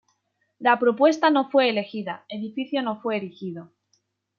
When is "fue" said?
1.51-1.69, 3.03-3.17